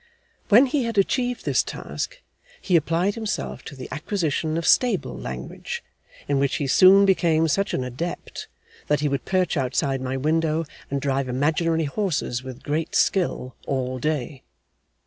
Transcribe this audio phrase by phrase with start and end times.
[0.49, 2.23] When he had achieved this task,
[2.59, 5.83] he applied himself to the acquisition of stable language,
[6.27, 8.47] in which he soon became such an adept,
[8.87, 13.99] that he would perch outside my window and drive imaginary horses with great skill, all
[13.99, 14.41] day.